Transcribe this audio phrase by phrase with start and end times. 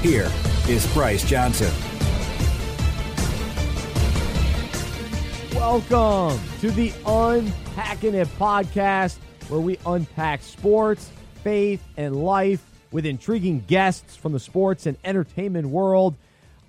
[0.00, 0.30] here
[0.66, 1.70] is Bryce Johnson.
[5.54, 9.18] Welcome to the Unpacking It podcast,
[9.48, 11.10] where we unpack sports,
[11.44, 16.16] faith, and life with intriguing guests from the sports and entertainment world.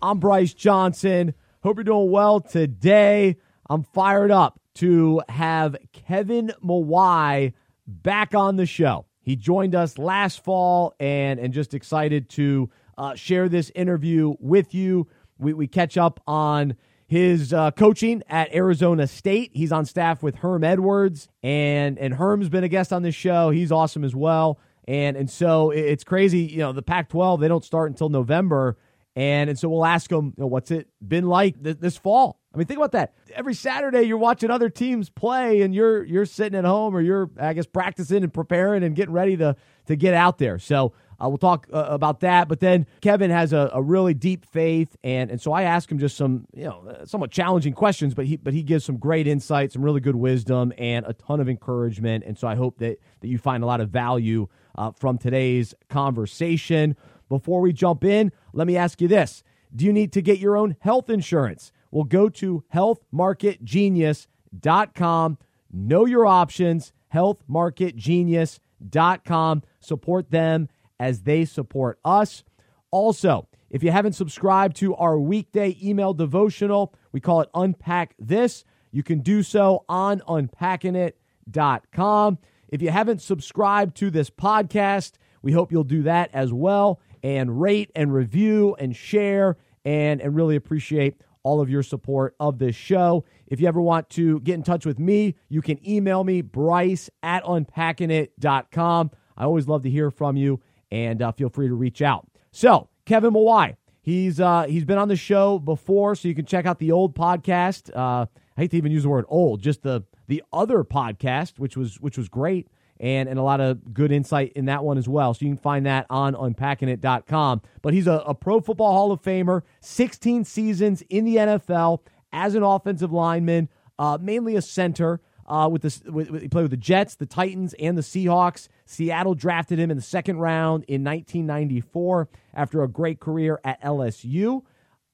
[0.01, 1.33] I'm Bryce Johnson.
[1.63, 3.37] Hope you're doing well today.
[3.69, 7.53] I'm fired up to have Kevin Mawae
[7.87, 9.05] back on the show.
[9.31, 14.73] He joined us last fall and and just excited to uh, share this interview with
[14.73, 15.07] you.
[15.39, 16.75] We, we catch up on
[17.07, 19.51] his uh, coaching at Arizona State.
[19.53, 23.51] He's on staff with Herm Edwards, and and Herm's been a guest on this show.
[23.51, 24.59] He's awesome as well.
[24.85, 26.39] And and so it's crazy.
[26.39, 28.77] You know, the Pac-12 they don't start until November,
[29.15, 32.40] and and so we'll ask him, you know, what's it been like th- this fall?
[32.53, 33.13] I mean, think about that.
[33.33, 37.29] Every Saturday you're watching other teams play, and you're you're sitting at home, or you're
[37.39, 39.55] I guess practicing and preparing and getting ready to
[39.87, 40.59] to get out there.
[40.59, 42.49] So uh, we'll talk uh, about that.
[42.49, 45.97] But then Kevin has a, a, really deep faith, and and so I ask him
[45.97, 49.27] just some you know uh, somewhat challenging questions, but he but he gives some great
[49.27, 52.25] insight, some really good wisdom, and a ton of encouragement.
[52.25, 55.73] And so I hope that that you find a lot of value uh, from today's
[55.89, 56.97] conversation.
[57.29, 59.43] Before we jump in, let me ask you this:
[59.73, 61.71] Do you need to get your own health insurance?
[61.91, 65.37] Well, go to healthmarketgenius.com.
[65.73, 66.91] Know your options.
[67.13, 69.63] Healthmarketgenius.com.
[69.79, 70.69] Support them
[70.99, 72.43] as they support us.
[72.91, 78.63] Also, if you haven't subscribed to our weekday email devotional, we call it Unpack This.
[78.91, 82.37] You can do so on unpackingit.com.
[82.69, 87.61] If you haven't subscribed to this podcast, we hope you'll do that as well and
[87.61, 92.75] rate and review and share and, and really appreciate all of your support of this
[92.75, 93.25] show.
[93.47, 97.09] If you ever want to get in touch with me, you can email me, bryce
[97.23, 99.11] at unpackingit.com.
[99.37, 102.27] I always love to hear from you and uh, feel free to reach out.
[102.51, 106.65] So, Kevin Mawae, he's uh, he's been on the show before, so you can check
[106.65, 107.89] out the old podcast.
[107.95, 108.25] Uh,
[108.57, 111.99] I hate to even use the word old, just the the other podcast, which was
[111.99, 112.67] which was great,
[113.01, 115.33] and and a lot of good insight in that one as well.
[115.33, 117.61] So you can find that on unpackingit.com.
[117.81, 121.99] But he's a, a Pro Football Hall of Famer, 16 seasons in the NFL
[122.31, 123.67] as an offensive lineman,
[123.99, 125.19] uh, mainly a center.
[125.47, 128.69] Uh, with the with, he played with the Jets, the Titans, and the Seahawks.
[128.85, 134.61] Seattle drafted him in the second round in 1994 after a great career at LSU.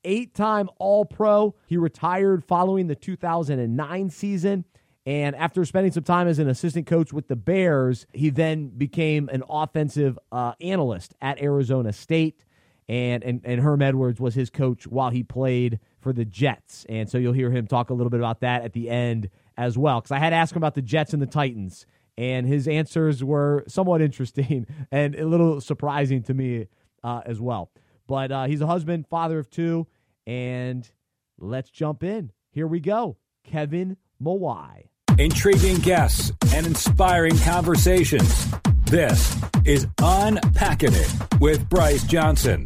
[0.04, 1.56] Eight time All Pro.
[1.66, 4.66] He retired following the 2009 season.
[5.08, 9.30] And after spending some time as an assistant coach with the Bears, he then became
[9.30, 12.44] an offensive uh, analyst at Arizona State.
[12.90, 16.86] And, and, and Herm Edwards was his coach while he played for the Jets.
[16.90, 19.78] And so you'll hear him talk a little bit about that at the end as
[19.78, 20.02] well.
[20.02, 21.86] Because I had to ask him about the Jets and the Titans
[22.18, 26.68] and his answers were somewhat interesting and a little surprising to me
[27.06, 27.72] uh, as well.
[28.08, 29.88] But uh, he's a husband, father of two,
[30.26, 30.90] and
[31.38, 32.34] let's jump in.
[32.52, 33.16] Here we go.
[33.46, 34.90] Kevin Mawae.
[35.20, 38.48] Intriguing guests and inspiring conversations.
[38.86, 39.36] This
[39.66, 42.64] is Unpacking It with Bryce Johnson.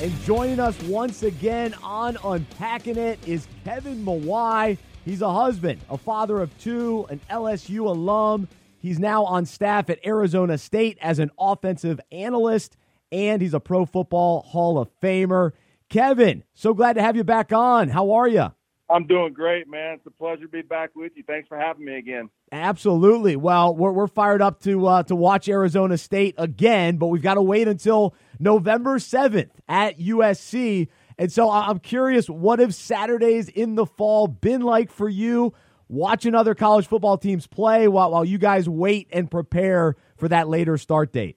[0.00, 4.78] And joining us once again on Unpacking It is Kevin Mawae.
[5.04, 8.48] He's a husband, a father of two, an LSU alum.
[8.82, 12.76] He's now on staff at Arizona State as an offensive analyst,
[13.12, 15.52] and he's a Pro Football Hall of Famer.
[15.88, 17.88] Kevin, so glad to have you back on.
[17.88, 18.48] How are you?
[18.90, 19.94] I'm doing great, man.
[19.94, 21.22] It's a pleasure to be back with you.
[21.24, 22.28] Thanks for having me again.
[22.50, 23.36] Absolutely.
[23.36, 27.34] Well, we're, we're fired up to uh, to watch Arizona State again, but we've got
[27.34, 30.88] to wait until November seventh at USC.
[31.18, 35.54] And so I'm curious, what have Saturdays in the fall been like for you?
[35.92, 40.48] Watching other college football teams play while while you guys wait and prepare for that
[40.48, 41.36] later start date.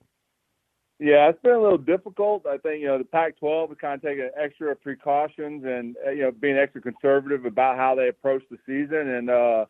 [0.98, 2.46] Yeah, it's been a little difficult.
[2.46, 6.22] I think you know the Pac-12 is kind of taking extra precautions and uh, you
[6.22, 9.10] know being extra conservative about how they approach the season.
[9.10, 9.66] And uh,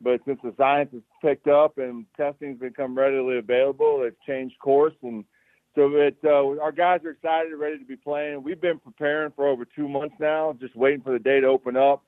[0.00, 4.94] but since the science has picked up and testing's become readily available, they've changed course.
[5.02, 5.24] And
[5.74, 8.44] so it uh, our guys are excited, ready to be playing.
[8.44, 11.76] We've been preparing for over two months now, just waiting for the day to open
[11.76, 12.04] up.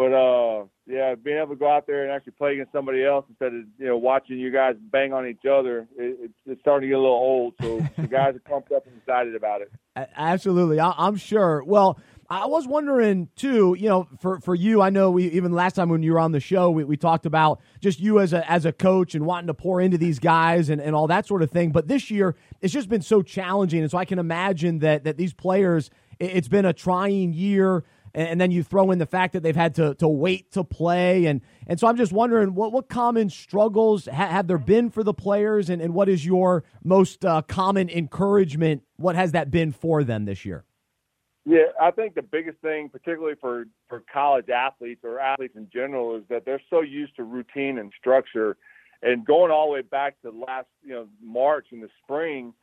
[0.00, 3.26] But uh, yeah, being able to go out there and actually play against somebody else
[3.28, 6.92] instead of you know watching you guys bang on each other, it, it's starting to
[6.94, 7.52] get a little old.
[7.60, 9.70] So the guys are pumped up and excited about it.
[10.16, 11.62] Absolutely, I, I'm sure.
[11.62, 12.00] Well.
[12.32, 15.88] I was wondering too, you know, for, for you, I know we even last time
[15.88, 18.64] when you were on the show, we, we talked about just you as a as
[18.64, 21.50] a coach and wanting to pour into these guys and, and all that sort of
[21.50, 21.72] thing.
[21.72, 25.16] But this year, it's just been so challenging, and so I can imagine that that
[25.16, 27.82] these players, it's been a trying year
[28.14, 31.26] and then you throw in the fact that they've had to, to wait to play.
[31.26, 35.02] And and so I'm just wondering what what common struggles ha- have there been for
[35.02, 35.70] the players?
[35.70, 38.82] And, and what is your most uh, common encouragement?
[38.96, 40.64] What has that been for them this year?
[41.44, 46.16] Yeah I think the biggest thing particularly for for college athletes or athletes in general
[46.16, 48.56] is that they're so used to routine and structure.
[49.02, 52.54] And going all the way back to last you know March in the spring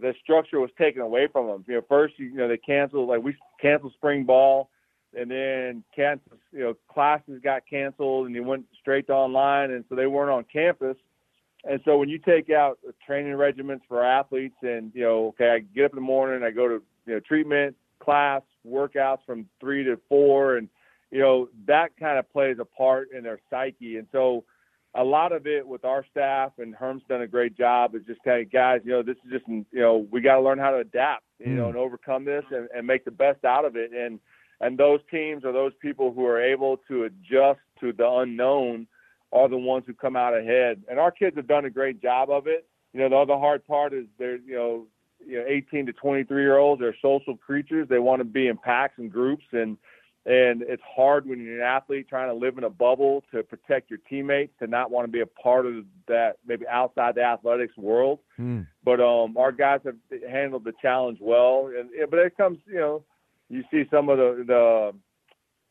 [0.00, 1.64] the structure was taken away from them.
[1.68, 4.70] You know, first you know they canceled like we canceled spring ball
[5.16, 9.84] and then cancel, you know, classes got canceled and they went straight to online, and
[9.88, 10.96] so they weren't on campus.
[11.68, 15.58] And so when you take out training regimens for athletes, and you know, okay, I
[15.60, 19.84] get up in the morning, I go to you know treatment class, workouts from three
[19.84, 20.68] to four, and
[21.10, 23.96] you know that kind of plays a part in their psyche.
[23.96, 24.44] And so
[24.94, 28.22] a lot of it with our staff and Herm's done a great job is just
[28.22, 30.70] kind of guys, you know, this is just you know we got to learn how
[30.70, 31.56] to adapt, you mm.
[31.56, 33.92] know, and overcome this and, and make the best out of it.
[33.92, 34.20] And
[34.60, 38.86] and those teams or those people who are able to adjust to the unknown
[39.32, 40.82] are the ones who come out ahead.
[40.88, 42.66] And our kids have done a great job of it.
[42.92, 44.86] You know, the other hard part is they're, you know,
[45.26, 47.88] you know, 18 to 23 year olds, they're social creatures.
[47.88, 49.76] They want to be in packs and groups and,
[50.26, 53.90] and it's hard when you're an athlete trying to live in a bubble to protect
[53.90, 57.76] your teammates to not want to be a part of that maybe outside the athletics
[57.76, 58.20] world.
[58.38, 58.66] Mm.
[58.82, 59.96] But um, our guys have
[60.26, 63.04] handled the challenge well, and but it comes you know
[63.48, 64.92] you see some of the the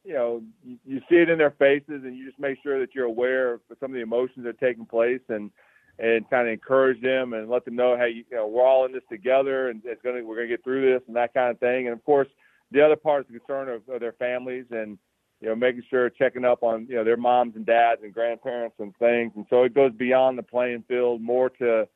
[0.04, 2.94] you know you, you see it in their faces, and you just make sure that
[2.94, 5.52] you're aware of some of the emotions that are taking place, and
[6.00, 8.92] and kind of encourage them and let them know, hey, you know, we're all in
[8.92, 11.88] this together, and it's gonna we're gonna get through this and that kind of thing.
[11.88, 12.28] And of course,
[12.72, 14.98] the other part is the concern of, of their families and
[15.40, 18.76] you know making sure checking up on you know their moms and dads and grandparents
[18.80, 19.34] and things.
[19.36, 21.88] And so it goes beyond the playing field, more to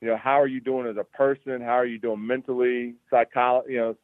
[0.00, 3.74] you know how are you doing as a person, how are you doing mentally, psychology,
[3.74, 3.96] you know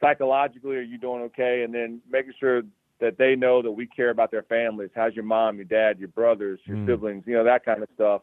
[0.00, 1.62] psychologically, are you doing okay?
[1.64, 2.62] And then making sure
[3.00, 4.90] that they know that we care about their families.
[4.94, 6.86] How's your mom, your dad, your brothers, your mm.
[6.86, 8.22] siblings, you know, that kind of stuff.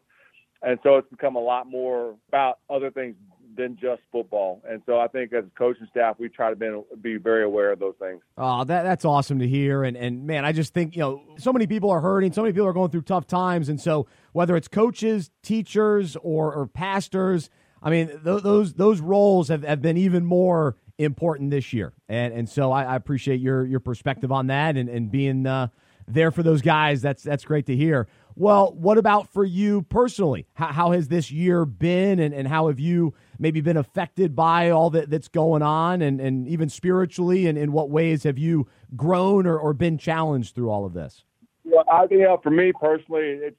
[0.61, 3.15] And so it's become a lot more about other things
[3.55, 4.61] than just football.
[4.67, 6.69] And so I think as a coaching staff, we try to be,
[7.01, 8.21] be very aware of those things.
[8.37, 9.83] Oh, that, that's awesome to hear.
[9.83, 12.33] And, and man, I just think, you know, so many people are hurting.
[12.33, 13.69] So many people are going through tough times.
[13.69, 17.49] And so whether it's coaches, teachers, or, or pastors,
[17.81, 21.93] I mean, th- those, those roles have, have been even more important this year.
[22.09, 25.67] And and so I, I appreciate your your perspective on that and, and being uh,
[26.07, 27.01] there for those guys.
[27.01, 28.07] That's that's great to hear.
[28.37, 30.45] Well, what about for you personally?
[30.55, 34.71] How, how has this year been and, and how have you maybe been affected by
[34.71, 38.67] all that, that's going on and, and even spiritually and in what ways have you
[38.93, 41.23] grown or, or been challenged through all of this?
[41.63, 43.57] Well, I think for me personally, it's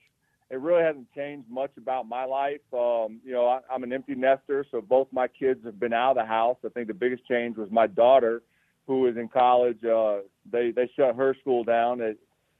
[0.50, 2.60] it really hasn't changed much about my life.
[2.72, 6.12] Um, you know, I, I'm an empty nester, so both my kids have been out
[6.12, 6.56] of the house.
[6.64, 8.42] I think the biggest change was my daughter,
[8.86, 9.84] who was in college.
[9.84, 10.18] Uh,
[10.50, 12.16] they they shut her school down, and,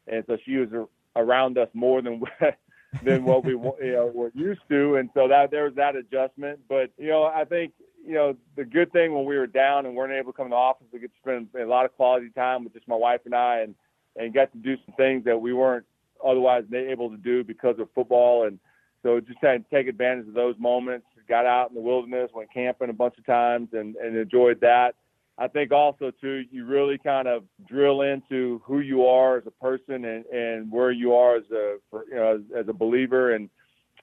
[0.09, 0.69] and so she was
[1.15, 2.23] around us more than
[3.05, 6.61] than what we you know were used to, and so that there was that adjustment.
[6.69, 7.73] But you know, I think
[8.05, 10.51] you know the good thing when we were down and weren't able to come to
[10.51, 13.35] the office, we could spend a lot of quality time with just my wife and
[13.35, 13.77] I, and
[14.17, 15.87] and got to do some things that we weren't
[16.25, 18.47] otherwise they able to do because of football.
[18.47, 18.59] And
[19.03, 21.07] so just trying to take advantage of those moments.
[21.29, 24.95] Got out in the wilderness, went camping a bunch of times, and, and enjoyed that.
[25.39, 29.51] I think also too, you really kind of drill into who you are as a
[29.51, 33.35] person and, and where you are as a for, you know as, as a believer
[33.35, 33.51] and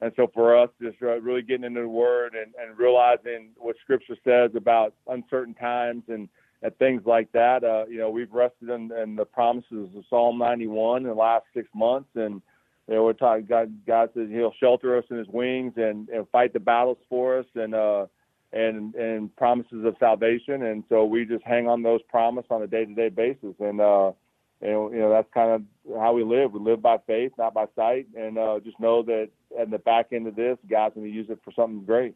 [0.01, 3.75] and so for us just uh, really getting into the word and, and realizing what
[3.81, 6.29] scripture says about uncertain times and
[6.63, 7.63] and things like that.
[7.63, 11.45] Uh, you know, we've rested in, in the promises of Psalm 91 in the last
[11.53, 12.41] six months, and
[12.87, 13.45] you know, we're talking.
[13.45, 17.39] God, God says He'll shelter us in His wings and, and fight the battles for
[17.39, 18.07] us, and uh,
[18.51, 20.63] and and promises of salvation.
[20.63, 24.11] And so we just hang on those promises on a day-to-day basis, and uh,
[24.61, 26.53] and you know that's kind of how we live.
[26.53, 29.29] We live by faith, not by sight, and uh, just know that
[29.59, 32.15] at the back end of this, God's going to use it for something great.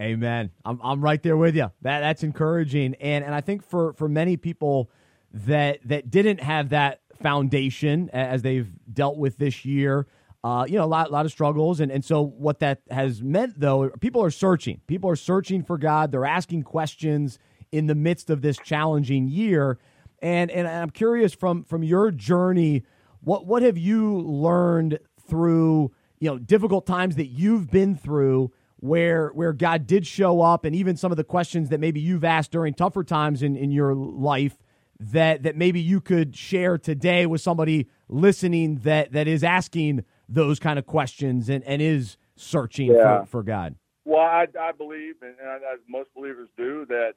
[0.00, 0.50] Amen.
[0.64, 1.70] I'm I'm right there with you.
[1.82, 4.90] That that's encouraging, and and I think for for many people
[5.32, 10.06] that that didn't have that foundation as they've dealt with this year.
[10.44, 11.80] Uh, you know, a lot, a lot of struggles.
[11.80, 14.80] And, and so, what that has meant, though, people are searching.
[14.86, 16.12] People are searching for God.
[16.12, 17.40] They're asking questions
[17.72, 19.78] in the midst of this challenging year.
[20.22, 22.84] And, and I'm curious from, from your journey,
[23.22, 28.52] What what have you learned through you know difficult times that you've been through?
[28.78, 32.24] Where where God did show up, and even some of the questions that maybe you've
[32.24, 34.56] asked during tougher times in, in your life,
[35.00, 40.58] that that maybe you could share today with somebody listening that that is asking those
[40.58, 43.20] kind of questions and, and is searching yeah.
[43.20, 43.76] for, for God.
[44.04, 47.14] Well, I, I believe, and as most believers do, that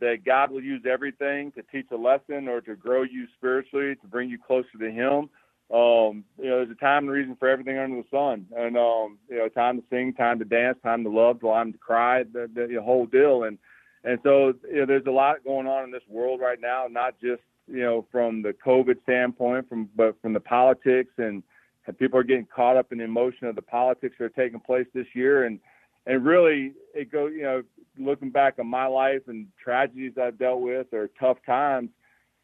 [0.00, 4.06] that God will use everything to teach a lesson or to grow you spiritually, to
[4.08, 5.28] bring you closer to Him.
[5.72, 9.18] Um, you know, there's a time and reason for everything under the sun, and um,
[9.30, 12.50] you know, time to sing, time to dance, time to love, time to cry, the,
[12.54, 13.44] the, whole deal.
[13.44, 13.56] And
[14.04, 17.18] and so you know, there's a lot going on in this world right now, not
[17.22, 21.12] just you know from the COVID standpoint, from but from the politics.
[21.16, 21.42] And,
[21.86, 24.60] and people are getting caught up in the emotion of the politics that are taking
[24.60, 25.58] place this year, and
[26.06, 27.62] and really it goes you know
[27.98, 31.88] looking back on my life and tragedies I've dealt with or tough times,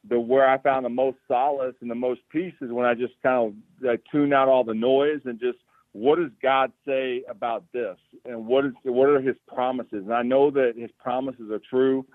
[0.08, 3.14] the where I found the most solace and the most peace is when I just
[3.22, 3.54] kind of
[3.86, 5.58] like, tune out all the noise and just
[5.92, 10.04] what does God say about this and what is what are His promises?
[10.04, 12.06] And I know that His promises are true.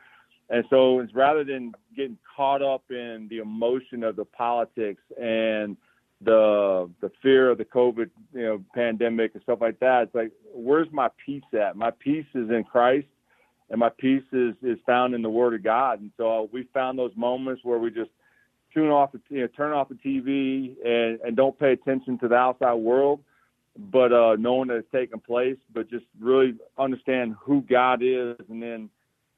[0.49, 5.77] And so it's rather than getting caught up in the emotion of the politics and
[6.21, 10.31] the the fear of the COVID you know pandemic and stuff like that, it's like
[10.53, 11.75] where's my peace at?
[11.75, 13.07] My peace is in Christ
[13.73, 15.99] and my peace is is found in the Word of God.
[15.99, 18.11] And so we found those moments where we just
[18.71, 22.35] tune off you know, turn off the TV and and don't pay attention to the
[22.35, 23.21] outside world,
[23.75, 28.61] but uh, knowing that it's taking place, but just really understand who God is, and
[28.61, 28.91] then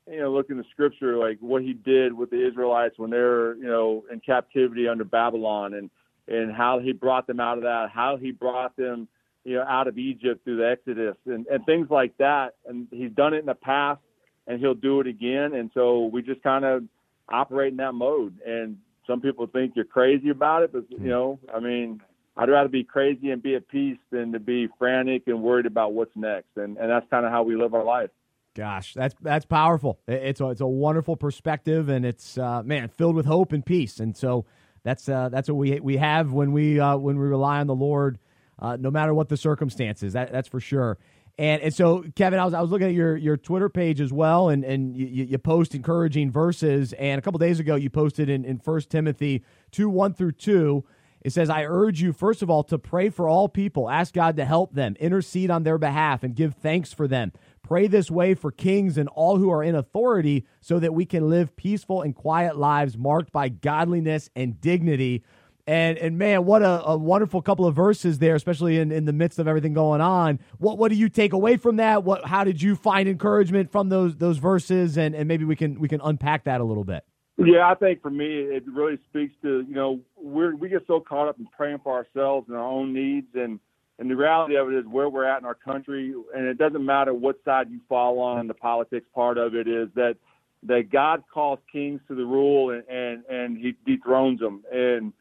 [0.05, 3.55] you know look in the Scripture like what He did with the Israelites when they're
[3.55, 5.89] you know in captivity under Babylon, and
[6.27, 9.07] and how He brought them out of that, how He brought them
[9.45, 12.55] you know out of Egypt through the Exodus, and and things like that.
[12.67, 14.01] And He's done it in the past
[14.47, 15.53] and he'll do it again.
[15.53, 16.83] And so we just kind of
[17.29, 18.39] operate in that mode.
[18.45, 22.01] And some people think you're crazy about it, but you know, I mean,
[22.37, 25.93] I'd rather be crazy and be at peace than to be frantic and worried about
[25.93, 26.57] what's next.
[26.57, 28.09] And and that's kind of how we live our life.
[28.55, 29.99] Gosh, that's that's powerful.
[30.07, 33.99] It's a it's a wonderful perspective, and it's uh, man filled with hope and peace.
[33.99, 34.45] And so
[34.83, 37.75] that's uh, that's what we we have when we uh, when we rely on the
[37.75, 38.17] Lord,
[38.59, 40.13] uh, no matter what the circumstances.
[40.13, 40.97] That that's for sure.
[41.37, 44.13] And and so Kevin, I was I was looking at your your Twitter page as
[44.13, 46.93] well, and and you, you post encouraging verses.
[46.93, 50.85] And a couple days ago, you posted in in First Timothy two one through two.
[51.21, 54.37] It says, I urge you, first of all, to pray for all people, ask God
[54.37, 57.31] to help them, intercede on their behalf, and give thanks for them.
[57.63, 61.27] Pray this way for kings and all who are in authority, so that we can
[61.27, 65.23] live peaceful and quiet lives marked by godliness and dignity.
[65.67, 69.13] And and man, what a, a, wonderful couple of verses there, especially in, in the
[69.13, 70.39] midst of everything going on.
[70.59, 72.03] What what do you take away from that?
[72.03, 74.95] What how did you find encouragement from those those verses?
[74.95, 77.03] And, and maybe we can we can unpack that a little bit.
[77.37, 80.99] Yeah, I think for me it really speaks to, you know, we're we get so
[80.99, 83.59] caught up in praying for ourselves and our own needs and
[83.97, 86.85] and the reality of it is where we're at in our country and it doesn't
[86.85, 90.15] matter what side you fall on the politics part of it is that
[90.63, 95.11] that God calls kings to the rule and and, and he dethrones them and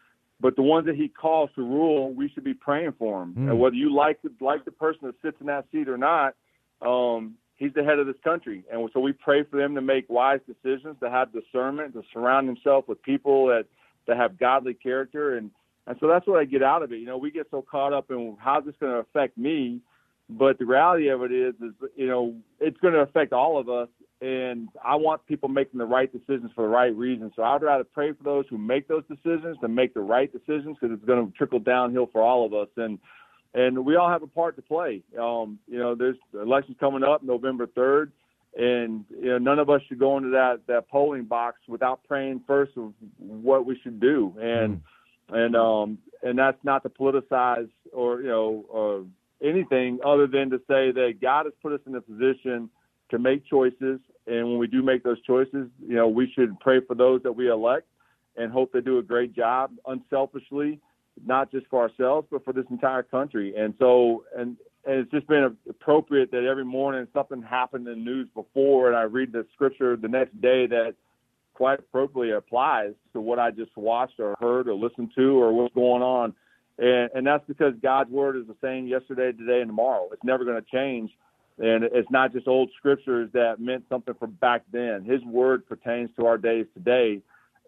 [0.40, 3.34] but the ones that he calls to rule, we should be praying for him.
[3.34, 3.50] Mm.
[3.50, 6.34] And whether you like the, like the person that sits in that seat or not,
[6.82, 8.64] um, he's the head of this country.
[8.70, 12.48] And so we pray for them to make wise decisions, to have discernment, to surround
[12.48, 13.66] himself with people that,
[14.06, 15.36] that have godly character.
[15.36, 15.50] And,
[15.86, 16.96] and so that's what I get out of it.
[16.96, 19.80] You know, we get so caught up in how's this going to affect me.
[20.28, 23.68] But the reality of it is, is you know, it's going to affect all of
[23.68, 23.88] us
[24.24, 27.32] and I want people making the right decisions for the right reasons.
[27.36, 30.78] So I'd rather pray for those who make those decisions to make the right decisions
[30.80, 32.68] because it's going to trickle downhill for all of us.
[32.76, 32.98] And
[33.52, 35.02] and we all have a part to play.
[35.20, 38.12] Um, you know, there's elections coming up November third,
[38.56, 42.42] and you know none of us should go into that that polling box without praying
[42.46, 44.34] first of what we should do.
[44.40, 44.80] And
[45.30, 45.44] mm.
[45.44, 49.04] and um and that's not to politicize or you know or
[49.42, 52.70] anything other than to say that God has put us in a position
[53.14, 56.80] to make choices and when we do make those choices, you know, we should pray
[56.80, 57.86] for those that we elect
[58.36, 60.80] and hope they do a great job unselfishly,
[61.24, 63.54] not just for ourselves, but for this entire country.
[63.56, 68.04] And so, and, and it's just been appropriate that every morning something happened in the
[68.04, 70.94] news before, and I read the scripture the next day that
[71.52, 75.74] quite appropriately applies to what I just watched or heard or listened to or what's
[75.74, 76.34] going on.
[76.78, 80.08] And, and that's because God's word is the same yesterday, today, and tomorrow.
[80.12, 81.12] It's never going to change.
[81.58, 85.04] And it's not just old scriptures that meant something from back then.
[85.04, 87.20] His word pertains to our days today.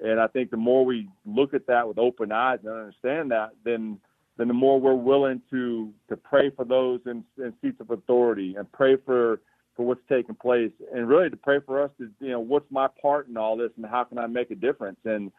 [0.03, 3.51] And I think the more we look at that with open eyes and understand that,
[3.65, 3.99] then
[4.39, 8.57] then the more we're willing to to pray for those in, in seats of authority
[8.57, 9.41] and pray for
[9.77, 12.89] for what's taking place and really to pray for us to you know what's my
[13.01, 15.33] part in all this and how can I make a difference and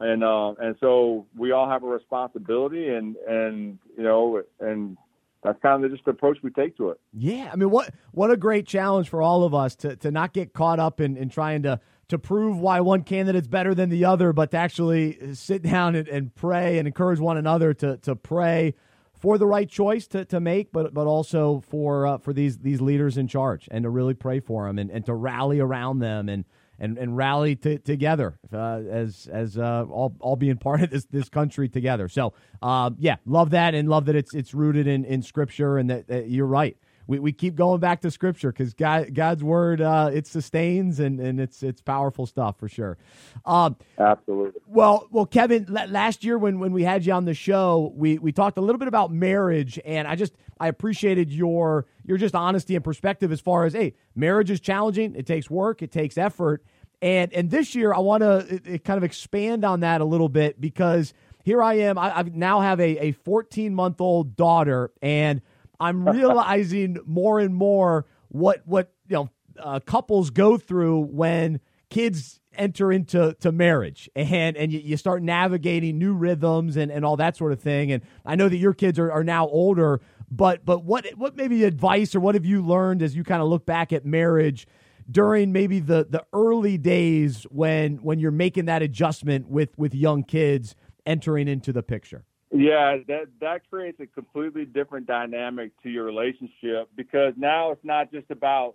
[0.00, 4.96] and uh, and so we all have a responsibility, and and you know, and
[5.42, 7.00] that's kind of just the approach we take to it.
[7.12, 10.32] Yeah, I mean, what what a great challenge for all of us to to not
[10.32, 14.04] get caught up in, in trying to to prove why one candidate's better than the
[14.04, 18.16] other, but to actually sit down and, and pray and encourage one another to to
[18.16, 18.74] pray
[19.18, 22.80] for the right choice to, to make, but but also for uh, for these these
[22.80, 26.28] leaders in charge and to really pray for them and, and to rally around them
[26.28, 26.44] and
[26.80, 31.04] and, and rally t- together uh, as as uh, all all being part of this
[31.06, 32.08] this country together.
[32.08, 32.32] So
[32.62, 36.08] uh, yeah, love that and love that it's it's rooted in in scripture and that,
[36.08, 36.76] that you're right
[37.10, 41.18] we, we keep going back to scripture because God, God's word uh, it sustains and,
[41.18, 42.98] and it's it's powerful stuff for sure.
[43.44, 44.60] Um, Absolutely.
[44.68, 48.30] Well, well, Kevin, last year when when we had you on the show, we we
[48.30, 52.76] talked a little bit about marriage, and I just I appreciated your your just honesty
[52.76, 55.16] and perspective as far as hey, marriage is challenging.
[55.16, 55.82] It takes work.
[55.82, 56.62] It takes effort.
[57.02, 60.60] And and this year I want to kind of expand on that a little bit
[60.60, 61.14] because
[61.44, 61.98] here I am.
[61.98, 65.40] I, I now have a, a 14 month old daughter, and
[65.78, 72.40] I'm realizing more and more what what you know uh, couples go through when kids
[72.54, 77.16] enter into to marriage and and you, you, start navigating new rhythms and, and all
[77.16, 80.64] that sort of thing and I know that your kids are, are now older but
[80.64, 83.66] but what what maybe advice or what have you learned as you kind of look
[83.66, 84.66] back at marriage
[85.10, 90.22] during maybe the the early days when when you're making that adjustment with with young
[90.22, 90.74] kids
[91.06, 96.88] entering into the picture yeah, that that creates a completely different dynamic to your relationship
[96.96, 98.74] because now it's not just about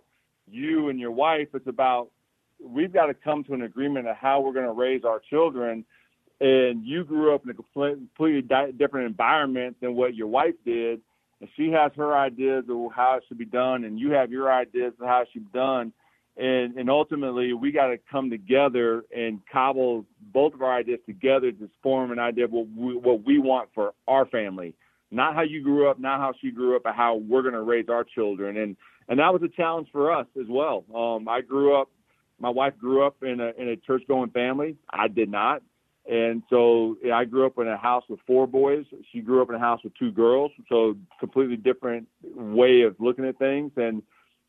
[0.50, 1.48] you and your wife.
[1.52, 2.10] It's about
[2.58, 5.84] we've got to come to an agreement of how we're going to raise our children.
[6.40, 11.00] And you grew up in a completely different environment than what your wife did,
[11.40, 14.52] and she has her ideas of how it should be done, and you have your
[14.52, 15.92] ideas of how it should be done
[16.36, 21.50] and and ultimately we got to come together and cobble both of our ideas together
[21.50, 24.74] to form an idea of what we, what we want for our family.
[25.10, 27.62] Not how you grew up not how she grew up but how we're going to
[27.62, 28.58] raise our children.
[28.58, 28.76] And
[29.08, 30.84] and that was a challenge for us as well.
[30.94, 31.88] Um i grew up
[32.38, 34.76] my wife grew up in a in a church going family.
[34.90, 35.62] I did not.
[36.10, 38.84] And so i grew up in a house with four boys.
[39.10, 40.52] She grew up in a house with two girls.
[40.68, 43.72] So completely different way of looking at things.
[43.76, 44.02] And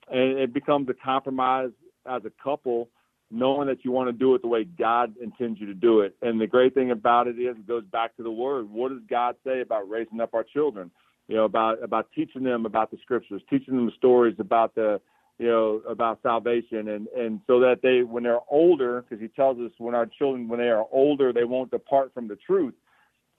[0.09, 1.71] and it becomes a compromise
[2.05, 2.89] as a couple,
[3.29, 6.15] knowing that you want to do it the way God intends you to do it.
[6.21, 8.69] And the great thing about it is it goes back to the Word.
[8.69, 10.91] What does God say about raising up our children?
[11.27, 15.01] You know, about about teaching them about the Scriptures, teaching them stories about the
[15.39, 19.59] you know about salvation and and so that they when they're older because he tells
[19.59, 22.73] us when our children when they are older they won't depart from the truth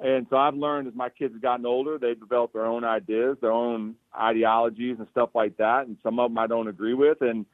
[0.00, 3.36] and so I've learned as my kids have gotten older, they've developed their own ideas,
[3.40, 5.86] their own ideologies and stuff like that.
[5.86, 7.20] And some of them I don't agree with.
[7.20, 7.46] And,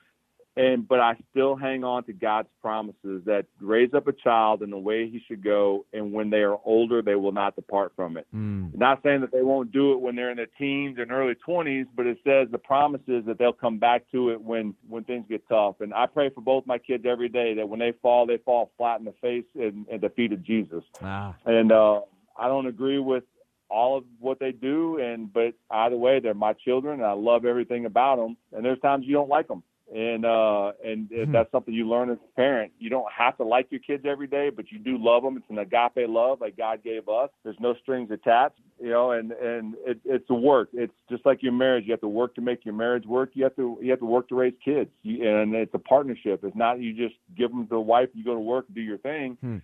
[0.56, 4.70] and, but I still hang on to God's promises that raise up a child in
[4.70, 5.84] the way he should go.
[5.92, 8.26] And when they are older, they will not depart from it.
[8.32, 8.76] Mm.
[8.76, 11.86] Not saying that they won't do it when they're in their teens and early twenties,
[11.96, 15.48] but it says the promises that they'll come back to it when, when things get
[15.48, 15.80] tough.
[15.80, 18.70] And I pray for both my kids every day that when they fall, they fall
[18.76, 20.84] flat in the face and, and the feet of Jesus.
[21.02, 21.34] Ah.
[21.46, 22.02] And, uh,
[22.36, 23.24] I don't agree with
[23.70, 27.44] all of what they do, and but either way, they're my children, and I love
[27.44, 28.36] everything about them.
[28.52, 31.32] And there's times you don't like them, and uh, and mm-hmm.
[31.32, 32.72] that's something you learn as a parent.
[32.78, 35.36] You don't have to like your kids every day, but you do love them.
[35.36, 37.30] It's an agape love like God gave us.
[37.42, 40.68] There's no strings attached, you know, and and it, it's a work.
[40.72, 41.84] It's just like your marriage.
[41.86, 43.30] You have to work to make your marriage work.
[43.34, 46.44] You have to you have to work to raise kids, you, and it's a partnership.
[46.44, 48.98] It's not you just give them to the wife, you go to work, do your
[48.98, 49.36] thing.
[49.40, 49.58] Hmm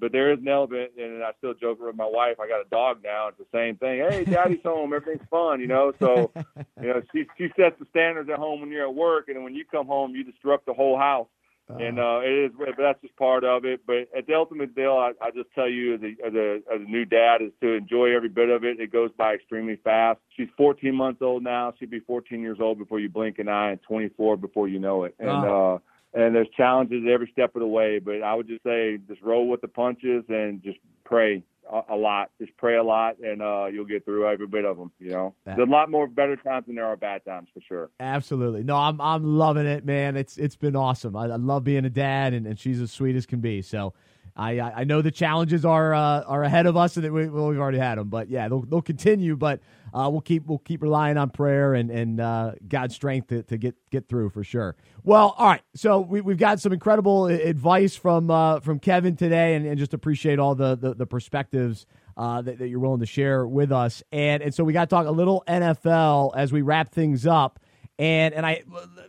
[0.00, 2.40] but there is an element, and I still joke with my wife.
[2.40, 3.28] I got a dog now.
[3.28, 4.00] It's the same thing.
[4.08, 4.92] Hey, daddy's home.
[4.94, 5.92] Everything's fun, you know.
[6.00, 6.32] So,
[6.80, 9.44] you know, she she sets the standards at home when you're at work, and then
[9.44, 11.28] when you come home, you disrupt the whole house.
[11.70, 13.80] Uh, and uh, it is, but that's just part of it.
[13.86, 16.80] But at the ultimate deal, I, I just tell you as a, as a as
[16.80, 18.80] a new dad is to enjoy every bit of it.
[18.80, 20.18] It goes by extremely fast.
[20.36, 21.72] She's 14 months old now.
[21.78, 25.04] She'll be 14 years old before you blink an eye, and 24 before you know
[25.04, 25.14] it.
[25.18, 25.78] And uh,
[26.14, 27.98] and there's challenges every step of the way.
[27.98, 31.96] But I would just say, just roll with the punches and just pray a, a
[31.96, 32.30] lot.
[32.40, 34.90] Just pray a lot, and uh, you'll get through every bit of them.
[34.98, 37.60] You know, that, there's a lot more better times than there are bad times for
[37.66, 37.90] sure.
[38.00, 38.62] Absolutely.
[38.62, 40.16] No, I'm I'm loving it, man.
[40.16, 41.16] It's it's been awesome.
[41.16, 43.62] I, I love being a dad, and, and she's as sweet as can be.
[43.62, 43.94] So.
[44.40, 47.58] I, I know the challenges are uh, are ahead of us, and that we, we've
[47.58, 48.08] already had them.
[48.08, 49.36] But yeah, they'll, they'll continue.
[49.36, 49.60] But
[49.92, 53.58] uh, we'll keep we'll keep relying on prayer and and uh, God's strength to, to
[53.58, 54.76] get get through for sure.
[55.04, 55.62] Well, all right.
[55.74, 59.92] So we, we've got some incredible advice from uh, from Kevin today, and, and just
[59.92, 61.86] appreciate all the the, the perspectives.
[62.16, 64.94] Uh, that, that, you're willing to share with us, and and so we got to
[64.94, 67.60] talk a little NFL as we wrap things up.
[68.00, 68.62] And and I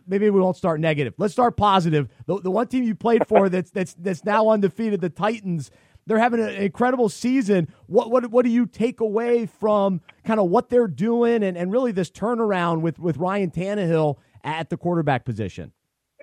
[0.06, 1.14] maybe we won't start negative.
[1.16, 2.08] Let's start positive.
[2.26, 5.70] The, the one team you played for that's that's that's now undefeated, the Titans
[6.06, 7.68] they're having an incredible season.
[7.86, 11.72] What what what do you take away from kind of what they're doing and, and
[11.72, 15.72] really this turnaround with with Ryan Tannehill at the quarterback position?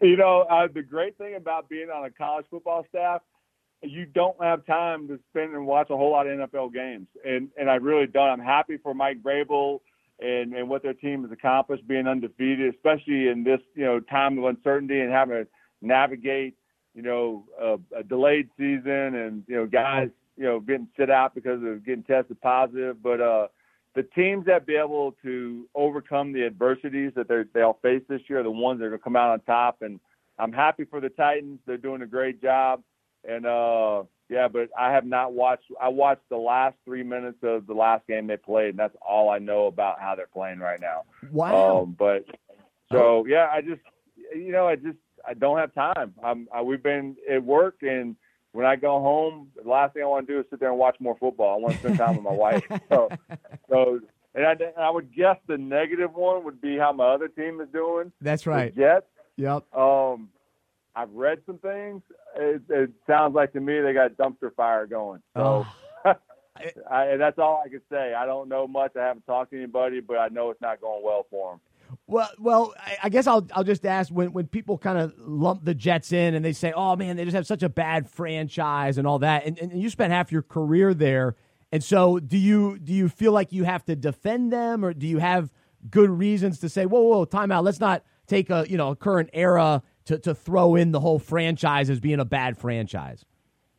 [0.01, 3.21] You know, uh, the great thing about being on a college football staff,
[3.81, 7.49] you don't have time to spend and watch a whole lot of NFL games, and
[7.57, 8.29] and I really don't.
[8.29, 9.79] I'm happy for Mike Vrabel
[10.21, 14.37] and and what their team has accomplished, being undefeated, especially in this you know time
[14.37, 15.47] of uncertainty and having to
[15.81, 16.55] navigate
[16.93, 21.35] you know a, a delayed season and you know guys you know getting sit out
[21.35, 23.47] because of getting tested positive, but uh
[23.95, 28.39] the teams that be able to overcome the adversities that they they'll face this year
[28.39, 29.81] are the ones that are going to come out on top.
[29.81, 29.99] And
[30.37, 32.83] I'm happy for the Titans; they're doing a great job.
[33.27, 35.65] And uh, yeah, but I have not watched.
[35.81, 39.29] I watched the last three minutes of the last game they played, and that's all
[39.29, 41.03] I know about how they're playing right now.
[41.31, 41.81] Wow.
[41.81, 42.25] Um, but
[42.91, 43.81] so yeah, I just
[44.33, 46.13] you know I just I don't have time.
[46.23, 48.15] I'm I, we've been at work and
[48.51, 50.79] when I go home, the last thing I want to do is sit there and
[50.79, 51.55] watch more football.
[51.55, 52.63] I want to spend time with my wife.
[52.89, 53.09] So,
[53.69, 53.99] so
[54.33, 57.67] and I, I would guess the negative one would be how my other team is
[57.71, 58.11] doing.
[58.21, 58.73] That's right.
[58.73, 59.05] The Jets.
[59.37, 59.75] Yep.
[59.75, 60.29] Um,
[60.95, 62.01] I've read some things.
[62.35, 65.21] It, it sounds like to me they got dumpster fire going.
[65.35, 65.65] So.
[66.05, 66.13] Oh.
[66.89, 68.13] I, that's all I can say.
[68.13, 68.91] I don't know much.
[68.97, 71.59] I haven't talked to anybody, but I know it's not going well for them.
[72.05, 75.73] Well, well, I guess I'll I'll just ask when when people kind of lump the
[75.73, 79.07] Jets in and they say, "Oh man, they just have such a bad franchise and
[79.07, 81.35] all that," and, and you spent half your career there,
[81.71, 85.07] and so do you do you feel like you have to defend them, or do
[85.07, 85.51] you have
[85.89, 88.95] good reasons to say, "Whoa, whoa, time out, let's not take a you know a
[88.95, 93.25] current era to to throw in the whole franchise as being a bad franchise"?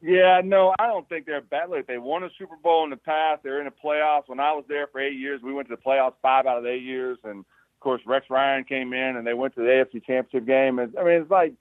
[0.03, 1.69] Yeah, no, I don't think they're bad.
[1.69, 3.43] Look, they won a Super Bowl in the past.
[3.43, 4.29] They're in the playoffs.
[4.29, 6.65] When I was there for eight years, we went to the playoffs five out of
[6.65, 10.05] eight years, and of course, Rex Ryan came in and they went to the AFC
[10.05, 10.79] Championship game.
[10.79, 11.55] And I mean, it's like,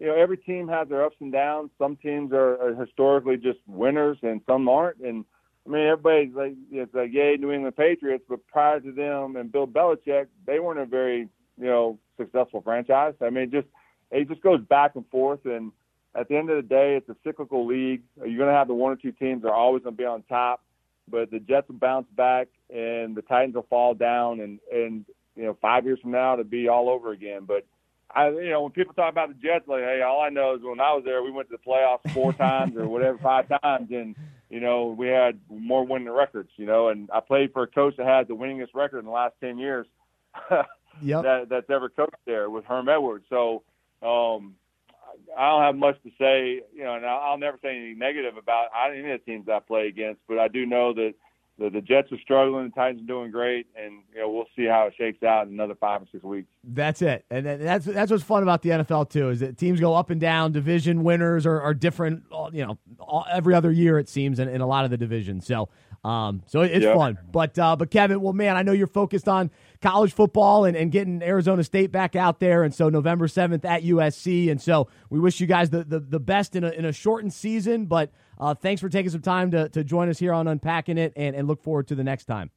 [0.00, 1.70] you know, every team has their ups and downs.
[1.78, 4.98] Some teams are, are historically just winners, and some aren't.
[5.00, 5.24] And
[5.66, 8.24] I mean, everybody's like, it's like, yay, New England Patriots.
[8.28, 13.14] But prior to them and Bill Belichick, they weren't a very, you know, successful franchise.
[13.20, 13.68] I mean, just
[14.14, 15.44] it just goes back and forth.
[15.44, 15.72] And
[16.14, 18.02] at the end of the day, it's a cyclical league.
[18.16, 20.06] You're going to have the one or two teams that are always going to be
[20.06, 20.62] on top,
[21.10, 24.40] but the Jets will bounce back and the Titans will fall down.
[24.40, 25.04] And and
[25.36, 27.44] you know, five years from now to be all over again.
[27.46, 27.66] But
[28.14, 30.62] I, you know, when people talk about the Jets, like, hey, all I know is
[30.62, 33.90] when I was there, we went to the playoffs four times or whatever, five times,
[33.90, 34.14] and
[34.50, 36.50] you know, we had more winning records.
[36.56, 39.10] You know, and I played for a coach that had the winningest record in the
[39.10, 39.86] last ten years.
[41.02, 41.22] yep.
[41.22, 43.24] that that's ever coached there with Herm Edwards.
[43.28, 43.62] So.
[44.04, 44.54] Um
[45.36, 48.68] I don't have much to say, you know, and I'll never say anything negative about
[48.88, 51.14] any of the teams I play against, but I do know that
[51.58, 54.64] the, the Jets are struggling, the Titans are doing great, and you know we'll see
[54.64, 56.48] how it shakes out in another five or six weeks.
[56.64, 59.94] That's it, and that's that's what's fun about the NFL too is that teams go
[59.94, 60.50] up and down.
[60.50, 64.60] Division winners are, are different, you know, all, every other year it seems in, in
[64.60, 65.46] a lot of the divisions.
[65.46, 65.68] So,
[66.02, 66.96] um, so it's yep.
[66.96, 67.18] fun.
[67.30, 69.50] But uh, but Kevin, well, man, I know you're focused on
[69.84, 73.82] college football and, and getting Arizona State back out there, and so November seventh at
[73.82, 76.92] USC, and so we wish you guys the the, the best in a in a
[76.92, 78.10] shortened season, but.
[78.36, 81.36] Uh, thanks for taking some time to, to join us here on Unpacking It and,
[81.36, 82.50] and look forward to the next time.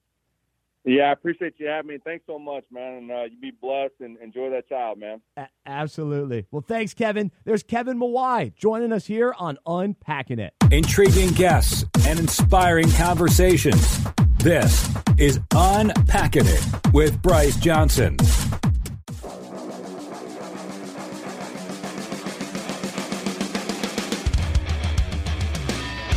[0.87, 1.97] Yeah, I appreciate you having me.
[2.01, 2.93] Thanks so much, man.
[2.93, 5.19] And uh, you be blessed and enjoy that child, man.
[5.35, 6.45] A- absolutely.
[6.49, 7.29] Well, thanks, Kevin.
[7.43, 10.53] There's Kevin Mawae joining us here on Unpacking It.
[10.71, 13.99] Intriguing guests and inspiring conversations.
[14.39, 18.17] This is Unpacking It with Bryce Johnson.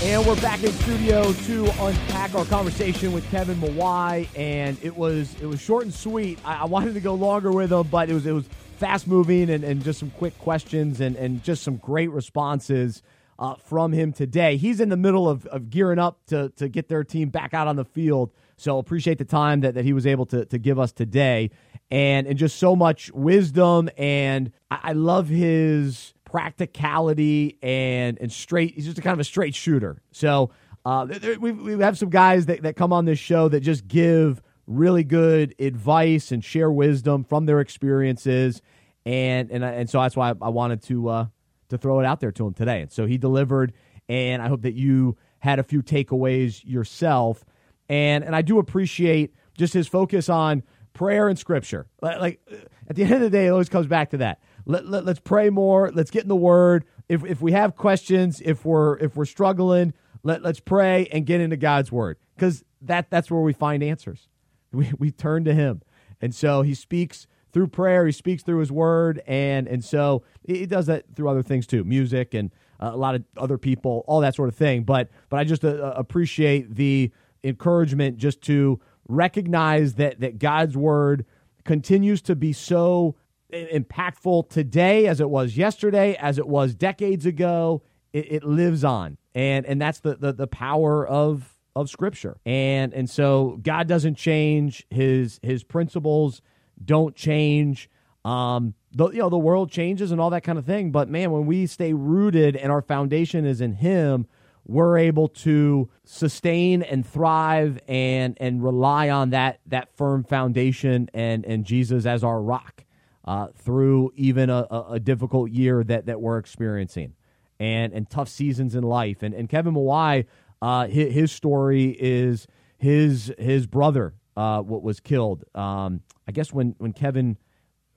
[0.02, 5.34] And we're back in studio to unpack our conversation with Kevin Mawae, and it was
[5.40, 6.38] it was short and sweet.
[6.44, 8.44] I, I, wanted to go longer with him, but it was it was
[8.76, 13.02] fast moving and, and just some quick questions and, and just some great responses
[13.40, 14.58] uh, from him today.
[14.58, 17.66] He's in the middle of, of gearing up to to get their team back out
[17.66, 20.78] on the field, so appreciate the time that, that he was able to to give
[20.78, 21.50] us today,
[21.90, 28.74] and and just so much wisdom, and I, I love his practicality and and straight.
[28.74, 30.02] He's just a kind of a straight shooter.
[30.12, 30.50] So
[30.84, 31.06] uh,
[31.40, 35.02] we we have some guys that, that come on this show that just give really
[35.02, 38.60] good advice and share wisdom from their experiences,
[39.06, 41.26] and and and so that's why I, wanted to uh,
[41.70, 42.82] to throw it out there to him today.
[42.82, 43.72] And so he delivered,
[44.08, 47.44] and I hope that you had a few takeaways yourself.
[47.88, 51.86] And and I do appreciate just his focus on prayer and scripture.
[52.00, 52.40] Like
[52.88, 55.18] at the end of the day, it always comes back to that let, let, us
[55.18, 55.90] pray more.
[55.92, 56.84] Let's get in the Word.
[57.08, 61.40] If, if we have questions, if we're if we're struggling, let, let's pray and get
[61.40, 64.28] into God's Word because that that's where we find answers.
[64.72, 65.82] We we turn to Him,
[66.20, 68.06] and so He speaks through prayer.
[68.06, 71.84] He speaks through His Word, and and so He does that through other things too,
[71.84, 74.84] music and a lot of other people, all that sort of thing.
[74.84, 77.10] But but I just uh, appreciate the
[77.44, 81.26] encouragement just to recognize that that God's word
[81.64, 83.16] continues to be so
[83.52, 87.82] impactful today as it was yesterday, as it was decades ago.
[88.12, 92.38] It, it lives on, and and that's the, the the power of of Scripture.
[92.44, 96.42] And and so God doesn't change his his principles
[96.84, 97.88] don't change.
[98.24, 100.90] Um, the you know the world changes and all that kind of thing.
[100.90, 104.26] But man, when we stay rooted and our foundation is in Him,
[104.66, 111.44] we're able to sustain and thrive and and rely on that that firm foundation and
[111.44, 112.84] and Jesus as our rock
[113.24, 117.14] uh, through even a, a, difficult year that that we're experiencing
[117.58, 119.22] and and tough seasons in life.
[119.22, 120.26] And and Kevin Mawae,
[120.62, 122.46] uh, his, his, story is
[122.78, 125.44] his his brother uh, what was killed.
[125.54, 127.36] Um, I guess when when Kevin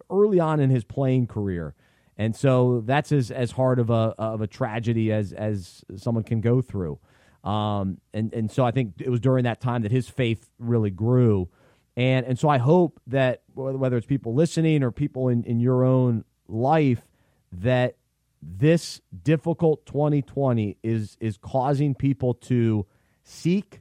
[0.10, 1.74] early on in his playing career.
[2.18, 6.42] And so that's as, as hard of a of a tragedy as as someone can
[6.42, 7.00] go through.
[7.46, 10.92] Um, and and so I think it was during that time that his faith really
[10.92, 11.50] grew.
[11.96, 15.86] And and so I hope that whether it's people listening or people in, in your
[15.86, 17.08] own life
[17.54, 17.96] that
[18.42, 22.86] this difficult 2020 is is causing people to
[23.24, 23.80] seek,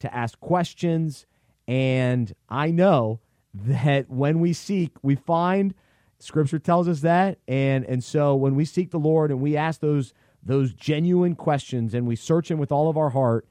[0.00, 1.26] to ask questions,
[1.66, 3.20] and I know
[3.54, 5.74] that when we seek, we find.
[6.18, 9.80] Scripture tells us that, and and so when we seek the Lord and we ask
[9.80, 13.46] those those genuine questions and we search Him with all of our heart,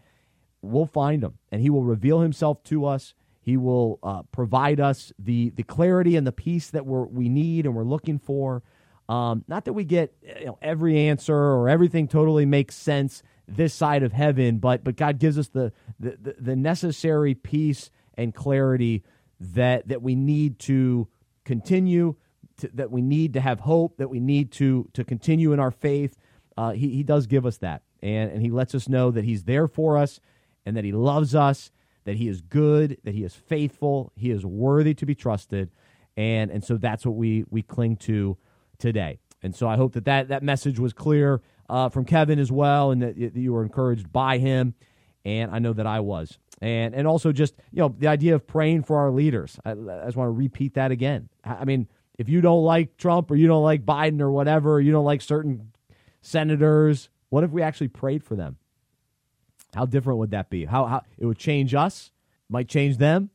[0.61, 3.13] we'll find Him, and He will reveal Himself to us.
[3.41, 7.65] He will uh, provide us the the clarity and the peace that we we need
[7.65, 8.63] and we're looking for.
[9.09, 13.73] Um, not that we get you know, every answer or everything totally makes sense this
[13.73, 18.33] side of heaven, but but God gives us the the, the, the necessary peace and
[18.33, 19.03] clarity
[19.39, 21.07] that that we need to
[21.43, 22.15] continue,
[22.57, 25.71] to, that we need to have hope, that we need to to continue in our
[25.71, 26.17] faith.
[26.57, 29.43] Uh, he he does give us that, and and he lets us know that he's
[29.45, 30.19] there for us,
[30.65, 31.71] and that he loves us,
[32.03, 35.71] that he is good, that he is faithful, he is worthy to be trusted,
[36.15, 38.37] and and so that's what we we cling to
[38.77, 39.19] today.
[39.43, 42.91] And so I hope that that, that message was clear uh, from Kevin as well,
[42.91, 44.75] and that, that you were encouraged by him.
[45.25, 48.45] And I know that I was and and also just you know the idea of
[48.45, 49.59] praying for our leaders.
[49.65, 51.29] I, I just want to repeat that again.
[51.43, 54.91] I mean, if you don't like Trump or you don't like Biden or whatever, you
[54.91, 55.71] don't like certain
[56.21, 58.57] senators, what if we actually prayed for them?
[59.73, 60.65] How different would that be?
[60.65, 62.11] How how it would change us?
[62.47, 63.31] Might change them.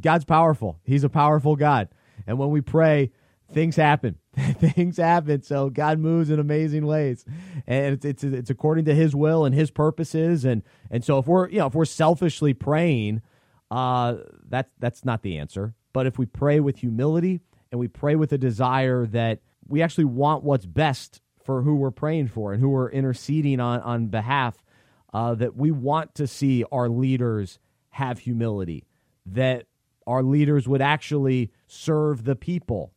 [0.00, 0.78] God's powerful.
[0.84, 1.88] He's a powerful God,
[2.26, 3.10] and when we pray,
[3.52, 4.16] things happen.
[4.36, 5.42] things happen.
[5.42, 7.24] So God moves in amazing ways,
[7.66, 10.44] and it's, it's it's according to His will and His purposes.
[10.44, 13.22] And and so if we're you know if we're selfishly praying,
[13.70, 14.16] uh,
[14.48, 15.74] that's that's not the answer.
[15.92, 20.04] But if we pray with humility and we pray with a desire that we actually
[20.04, 24.62] want what's best for who we're praying for and who we're interceding on on behalf,
[25.12, 27.58] uh, that we want to see our leaders
[27.90, 28.86] have humility,
[29.26, 29.66] that
[30.06, 32.92] our leaders would actually serve the people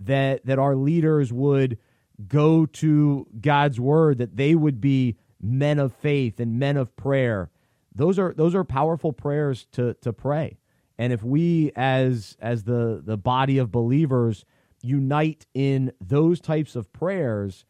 [0.00, 1.78] that that our leaders would
[2.26, 7.50] go to God's word, that they would be men of faith and men of prayer.
[7.94, 10.58] Those are those are powerful prayers to to pray.
[10.98, 14.44] And if we as as the the body of believers
[14.82, 17.64] unite in those types of prayers,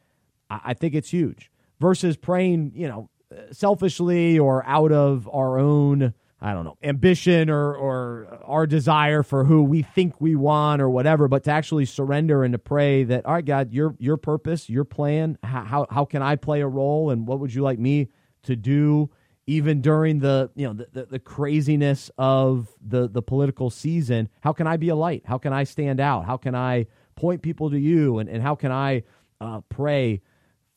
[0.48, 1.50] I, I think it's huge.
[1.80, 3.08] Versus praying, you know,
[3.52, 6.12] selfishly or out of our own
[6.42, 10.88] I don't know, ambition or, or our desire for who we think we want or
[10.88, 14.70] whatever, but to actually surrender and to pray that, all right, God, your, your purpose,
[14.70, 18.08] your plan, how, how can I play a role and what would you like me
[18.44, 19.10] to do
[19.46, 24.30] even during the, you know, the, the, the craziness of the, the political season?
[24.40, 25.24] How can I be a light?
[25.26, 26.24] How can I stand out?
[26.24, 28.18] How can I point people to you?
[28.18, 29.02] And, and how can I
[29.42, 30.22] uh, pray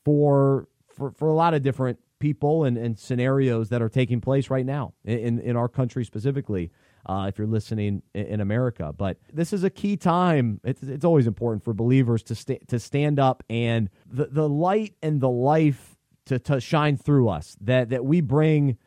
[0.04, 4.48] for, for, for a lot of different people and, and scenarios that are taking place
[4.48, 6.70] right now in, in our country specifically.
[7.04, 10.58] Uh, if you're listening in, America, but this is a key time.
[10.64, 15.20] It's, it's always important for believers to to stand up and the, the light and
[15.20, 17.58] the life to, to shine through us.
[17.60, 18.78] That that we bring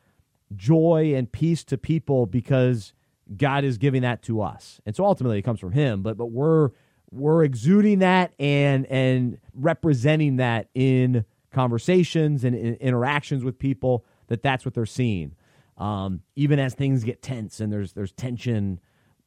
[0.56, 2.94] joy and peace to people because
[3.36, 6.02] God is giving that to us, and so ultimately it comes from Him.
[6.02, 6.72] But but we're
[7.12, 11.24] we're exuding that and and representing that in
[11.58, 15.34] conversations and, interactions with people that that's what they're seeing.
[15.80, 18.80] Um, even as things get tense and there's there's tension,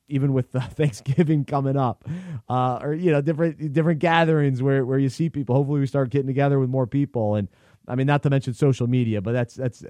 [0.09, 2.05] even with the Thanksgiving coming up,
[2.49, 5.57] uh, or you know different different gatherings where where you see people.
[5.57, 7.49] Hopefully, we start getting together with more people, and
[7.89, 9.85] I mean not to mention social media, but that's that's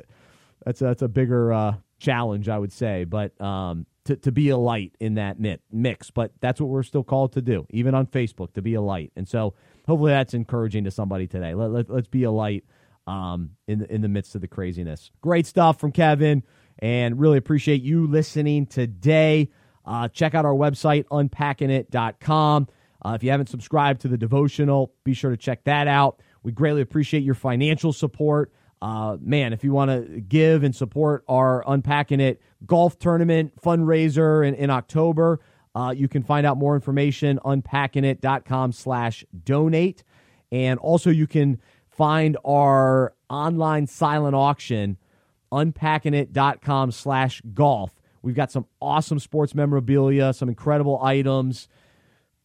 [0.64, 3.04] that's that's a bigger uh, challenge, I would say.
[3.04, 5.38] But um, to, to be a light in that
[5.70, 6.10] mix.
[6.10, 9.12] But that's what we're still called to do, even on Facebook, to be a light.
[9.16, 9.54] And so
[9.86, 11.54] hopefully that's encouraging to somebody today.
[11.54, 12.64] Let, let, us be a light
[13.06, 15.10] um, in the, in the midst of the craziness.
[15.20, 16.42] Great stuff from Kevin,
[16.78, 19.50] and really appreciate you listening today.
[19.84, 22.68] Uh, check out our website, unpackingit.com.
[23.02, 26.20] Uh, if you haven't subscribed to the devotional, be sure to check that out.
[26.42, 28.52] We greatly appreciate your financial support.
[28.82, 34.46] Uh, man, if you want to give and support our Unpacking It golf tournament fundraiser
[34.46, 35.40] in, in October,
[35.74, 40.02] uh, you can find out more information unpackingit.com slash donate.
[40.50, 44.96] And also you can find our online silent auction,
[45.52, 47.92] unpackingit.com slash golf.
[48.22, 51.68] We've got some awesome sports memorabilia, some incredible items.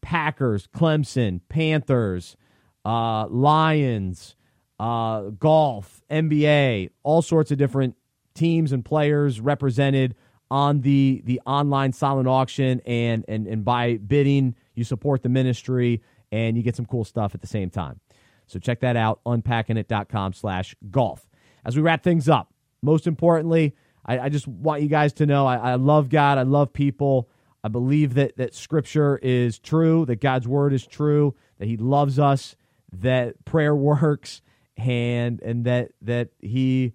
[0.02, 2.38] Packers, Clemson, Panthers,
[2.86, 4.36] uh, Lions,
[4.80, 7.96] uh, golf, NBA, all sorts of different
[8.36, 10.16] teams and players represented
[10.52, 16.02] on the the online silent auction and and and by bidding you support the ministry
[16.32, 18.00] and you get some cool stuff at the same time.
[18.48, 21.28] So check that out unpackingit.com slash golf.
[21.66, 25.48] As we wrap things up most importantly I, I just want you guys to know
[25.48, 27.30] I, I love god i love people.
[27.64, 32.20] I believe that that scripture is true that god's word is true that he loves
[32.20, 32.56] us
[32.92, 34.42] that prayer works
[34.78, 36.94] and and that that he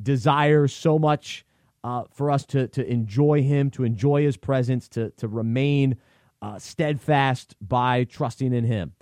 [0.00, 1.44] desires so much
[1.84, 5.96] uh, for us to to enjoy him, to enjoy his presence, to to remain
[6.40, 8.92] uh, steadfast by trusting in him.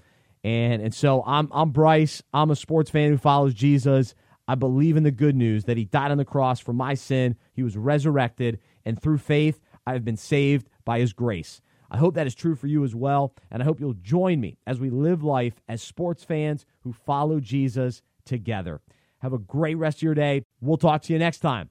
[0.43, 2.23] And and so I'm I'm Bryce.
[2.33, 4.15] I'm a sports fan who follows Jesus.
[4.49, 7.37] I believe in the good news that he died on the cross for my sin.
[7.53, 11.61] He was resurrected, and through faith, I have been saved by his grace.
[11.91, 14.59] I hope that is true for you as well, and I hope you'll join me
[14.67, 18.81] as we live life as sports fans who follow Jesus together.
[19.19, 20.43] Have a great rest of your day.
[20.61, 21.71] We'll talk to you next time